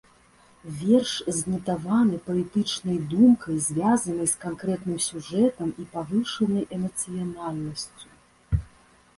Верш 0.77 1.11
знітаваны 1.39 2.15
паэтычнай 2.29 2.97
думкай, 3.11 3.59
звязанай 3.67 4.27
з 4.33 4.39
канкрэтным 4.47 4.97
сюжэтам 5.09 5.69
і 5.85 5.87
павышанай 5.93 6.63
эмацыянальнасцю. 6.79 8.07